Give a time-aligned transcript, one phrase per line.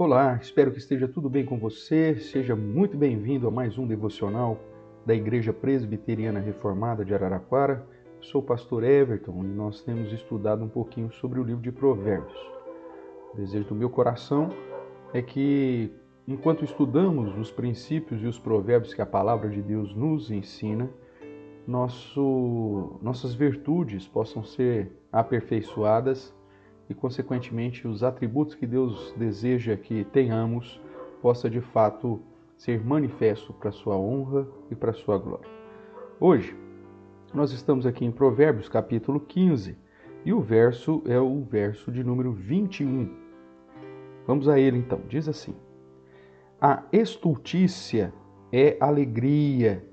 [0.00, 2.14] Olá, espero que esteja tudo bem com você.
[2.20, 4.56] Seja muito bem-vindo a mais um devocional
[5.04, 7.84] da Igreja Presbiteriana Reformada de Araraquara.
[8.20, 12.38] Sou o pastor Everton e nós temos estudado um pouquinho sobre o livro de Provérbios.
[13.34, 14.50] O desejo do meu coração
[15.12, 15.90] é que,
[16.28, 20.88] enquanto estudamos os princípios e os provérbios que a palavra de Deus nos ensina,
[21.66, 26.32] nosso, nossas virtudes possam ser aperfeiçoadas
[26.88, 30.80] e, consequentemente, os atributos que Deus deseja que tenhamos
[31.20, 32.20] possa de fato
[32.56, 35.48] ser manifesto para sua honra e para sua glória.
[36.18, 36.56] Hoje,
[37.32, 39.76] nós estamos aqui em Provérbios, capítulo 15,
[40.24, 43.14] e o verso é o verso de número 21.
[44.26, 45.00] Vamos a ele então.
[45.08, 45.54] Diz assim:
[46.60, 48.12] A estultícia
[48.52, 49.84] é alegria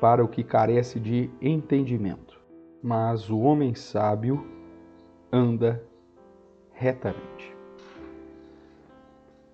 [0.00, 2.40] para o que carece de entendimento,
[2.82, 4.44] mas o homem sábio
[5.32, 5.82] anda
[6.80, 7.54] retamente.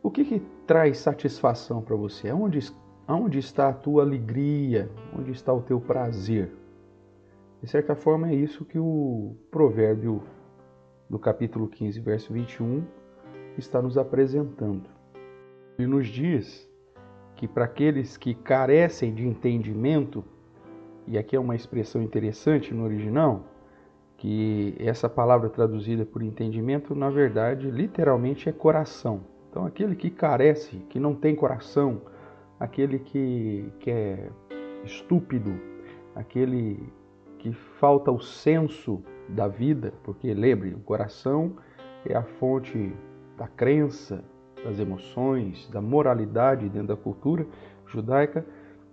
[0.00, 2.30] O que, que traz satisfação para você?
[2.30, 2.60] Onde,
[3.08, 4.88] onde está a tua alegria?
[5.12, 6.52] Onde está o teu prazer?
[7.60, 10.22] De certa forma, é isso que o provérbio
[11.10, 12.84] do capítulo 15, verso 21,
[13.58, 14.88] está nos apresentando.
[15.76, 16.70] Ele nos diz
[17.34, 20.24] que para aqueles que carecem de entendimento,
[21.08, 23.44] e aqui é uma expressão interessante no original,
[24.16, 29.20] que essa palavra traduzida por entendimento, na verdade, literalmente é coração.
[29.50, 32.00] Então, aquele que carece, que não tem coração,
[32.58, 34.30] aquele que, que é
[34.84, 35.54] estúpido,
[36.14, 36.92] aquele
[37.38, 41.56] que falta o senso da vida, porque lembre, o coração
[42.04, 42.92] é a fonte
[43.36, 44.24] da crença,
[44.64, 47.46] das emoções, da moralidade dentro da cultura
[47.86, 48.44] judaica,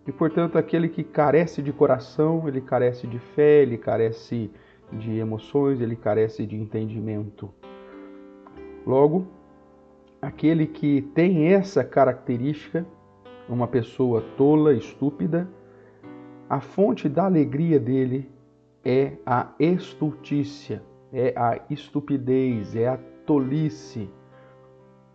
[0.05, 4.51] e portanto aquele que carece de coração, ele carece de fé, ele carece
[4.97, 7.49] de emoções, ele carece de entendimento.
[8.85, 9.27] Logo,
[10.21, 12.85] aquele que tem essa característica,
[13.47, 15.47] uma pessoa tola, estúpida,
[16.49, 18.29] a fonte da alegria dele
[18.83, 24.09] é a estultícia, é a estupidez, é a tolice.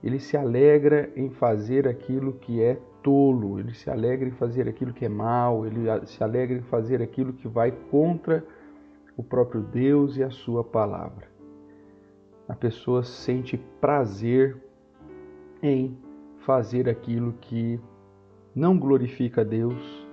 [0.02, 4.92] Ele se alegra em fazer aquilo que é tolo, ele se alegra em fazer aquilo
[4.92, 8.44] que é mal, ele se alegra em fazer aquilo que vai contra
[9.18, 11.26] o próprio Deus e a sua palavra.
[12.48, 14.56] A pessoa sente prazer
[15.60, 15.98] em
[16.38, 17.80] fazer aquilo que
[18.54, 20.06] não glorifica Deus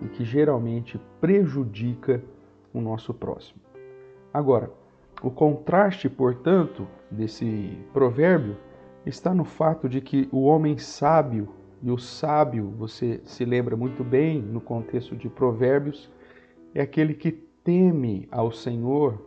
[0.00, 2.24] e que geralmente prejudica
[2.72, 3.60] o nosso próximo.
[4.32, 4.70] Agora,
[5.22, 8.56] o contraste, portanto, desse provérbio
[9.04, 11.50] está no fato de que o homem sábio,
[11.82, 16.10] e o sábio, você se lembra muito bem no contexto de Provérbios,
[16.74, 19.20] é aquele que teme ao Senhor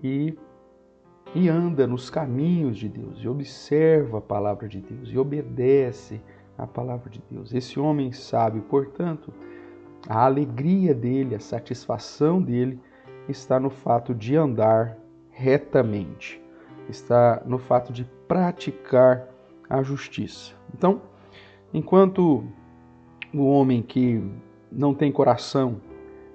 [0.00, 0.38] e,
[1.34, 6.22] e anda nos caminhos de Deus, e observa a palavra de Deus, e obedece
[6.56, 7.52] a palavra de Deus.
[7.52, 9.34] Esse homem sábio, portanto,
[10.08, 12.78] a alegria dele, a satisfação dele
[13.28, 14.96] está no fato de andar
[15.32, 16.40] retamente,
[16.88, 19.28] está no fato de praticar
[19.68, 20.54] a justiça.
[20.72, 21.02] Então,
[21.74, 22.44] enquanto
[23.34, 24.22] o homem que
[24.70, 25.80] não tem coração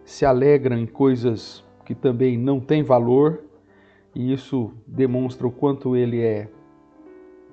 [0.07, 3.44] se alegram em coisas que também não têm valor,
[4.16, 6.50] e isso demonstra o quanto ele é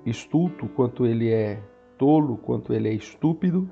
[0.05, 1.61] estulto, quanto ele é
[1.97, 3.69] tolo, quanto ele é estúpido.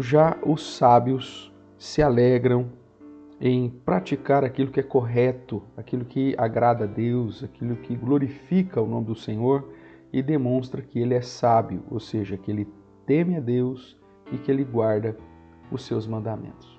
[0.00, 2.70] Já os sábios se alegram
[3.38, 8.86] em praticar aquilo que é correto, aquilo que agrada a Deus, aquilo que glorifica o
[8.86, 9.68] nome do Senhor
[10.10, 12.66] e demonstra que ele é sábio, ou seja, que ele
[13.04, 14.00] teme a Deus
[14.32, 15.14] e que ele guarda
[15.70, 16.78] os seus mandamentos.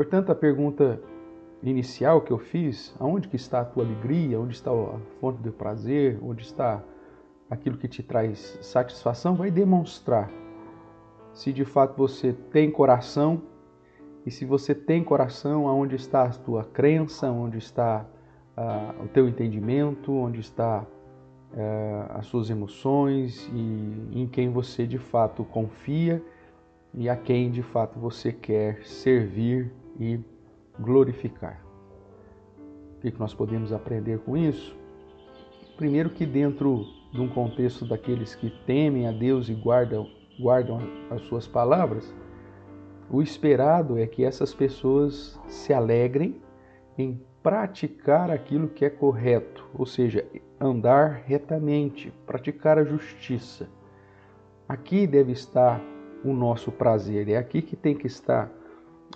[0.00, 0.98] Portanto, a pergunta
[1.62, 5.52] inicial que eu fiz, aonde que está a tua alegria, onde está a fonte do
[5.52, 6.82] prazer, onde está
[7.50, 10.30] aquilo que te traz satisfação, vai demonstrar
[11.34, 13.42] se de fato você tem coração
[14.24, 18.06] e se você tem coração, aonde está a tua crença, onde está
[18.56, 24.96] uh, o teu entendimento, onde está uh, as suas emoções e em quem você de
[24.96, 26.24] fato confia
[26.94, 29.70] e a quem de fato você quer servir
[30.00, 30.18] e
[30.80, 31.62] glorificar.
[32.96, 34.76] O que nós podemos aprender com isso?
[35.76, 40.06] Primeiro, que dentro de um contexto daqueles que temem a Deus e guardam,
[40.38, 40.80] guardam
[41.10, 42.14] as suas palavras,
[43.10, 46.40] o esperado é que essas pessoas se alegrem
[46.96, 50.24] em praticar aquilo que é correto, ou seja,
[50.60, 53.68] andar retamente, praticar a justiça.
[54.68, 55.80] Aqui deve estar
[56.22, 58.52] o nosso prazer, é aqui que tem que estar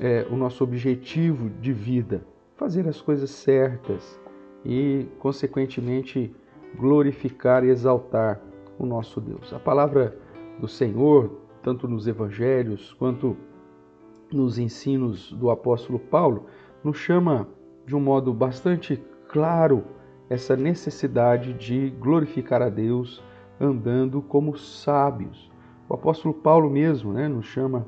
[0.00, 2.26] é, o nosso objetivo de vida,
[2.56, 4.20] fazer as coisas certas
[4.64, 6.34] e, consequentemente,
[6.76, 8.40] glorificar e exaltar
[8.78, 9.52] o nosso Deus.
[9.52, 10.18] A palavra
[10.58, 13.36] do Senhor, tanto nos evangelhos quanto
[14.32, 16.46] nos ensinos do apóstolo Paulo,
[16.82, 17.48] nos chama
[17.86, 19.84] de um modo bastante claro
[20.28, 23.22] essa necessidade de glorificar a Deus
[23.60, 25.50] andando como sábios.
[25.88, 27.86] O apóstolo Paulo mesmo né, nos chama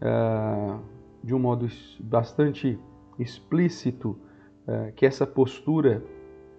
[0.00, 0.78] ah,
[1.22, 1.68] de um modo
[2.00, 2.78] bastante
[3.18, 4.18] explícito
[4.66, 6.02] ah, que essa postura,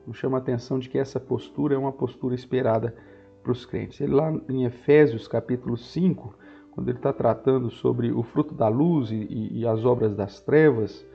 [0.06, 2.96] nos chama a atenção de que essa postura é uma postura esperada
[3.42, 4.02] para os crentes.
[4.02, 6.36] Ele lá em Efésios capítulo 5,
[6.72, 11.06] quando ele está tratando sobre o fruto da luz e, e as obras das trevas,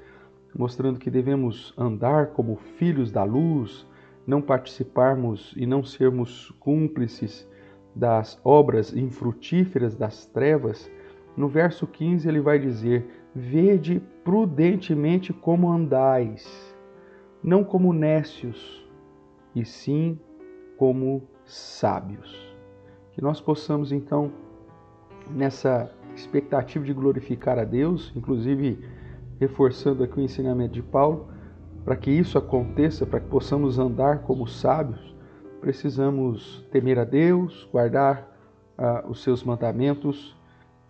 [0.55, 3.87] mostrando que devemos andar como filhos da luz,
[4.27, 7.49] não participarmos e não sermos cúmplices
[7.95, 10.91] das obras infrutíferas das trevas,
[11.37, 13.07] no verso 15 ele vai dizer:
[13.39, 16.75] Vede prudentemente como andais,
[17.43, 18.89] não como nécios,
[19.55, 20.19] e sim
[20.79, 22.57] como sábios.
[23.13, 24.33] Que nós possamos então,
[25.31, 28.83] nessa expectativa de glorificar a Deus, inclusive
[29.39, 31.29] reforçando aqui o ensinamento de Paulo,
[31.85, 35.15] para que isso aconteça, para que possamos andar como sábios,
[35.61, 38.35] precisamos temer a Deus, guardar
[38.79, 40.35] uh, os seus mandamentos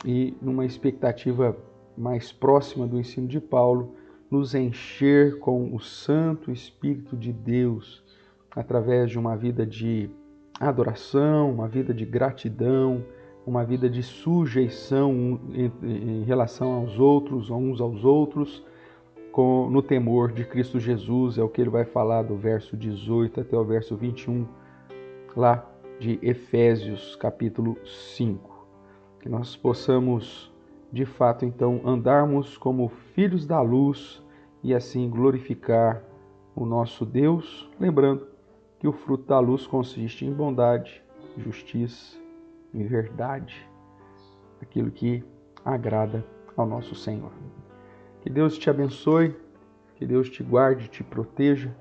[0.04, 1.56] e, numa expectativa
[1.96, 3.94] mais próxima do ensino de Paulo,
[4.30, 8.04] nos encher com o Santo Espírito de Deus
[8.50, 10.10] através de uma vida de
[10.58, 13.04] adoração, uma vida de gratidão,
[13.46, 15.40] uma vida de sujeição
[15.82, 18.64] em, relação aos outros, uns aos outros,
[19.70, 23.56] no temor de Cristo Jesus, é o que ele vai falar do verso 18 até
[23.56, 24.46] o verso 21,
[25.36, 25.70] lá
[26.00, 28.66] de Efésios, capítulo 5.
[29.20, 30.50] Que nós possamos,
[30.92, 34.22] de fato, então, andarmos como filhos da luz
[34.62, 36.02] e assim glorificar
[36.54, 38.26] o nosso Deus, lembrando
[38.78, 41.02] que o fruto da luz consiste em bondade,
[41.36, 42.16] justiça,
[42.72, 43.68] em verdade,
[44.60, 45.24] aquilo que
[45.64, 46.24] agrada
[46.56, 47.32] ao nosso Senhor.
[48.22, 49.36] Que Deus te abençoe,
[49.96, 51.74] que Deus te guarde, te proteja,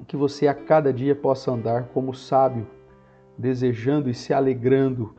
[0.00, 2.66] e que você a cada dia possa andar como sábio,
[3.36, 5.14] desejando e se alegrando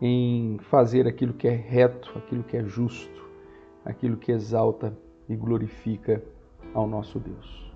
[0.00, 3.28] em fazer aquilo que é reto, aquilo que é justo,
[3.84, 4.96] aquilo que exalta
[5.28, 6.22] e glorifica
[6.72, 7.72] ao nosso Deus.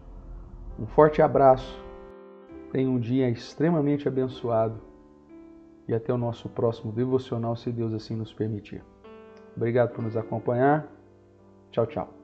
[0.78, 1.82] Um forte abraço,
[2.70, 4.80] tenha um dia extremamente abençoado
[5.86, 8.82] e até o nosso próximo devocional, se Deus assim nos permitir.
[9.56, 10.88] Obrigado por nos acompanhar.
[11.70, 12.21] Tchau, tchau.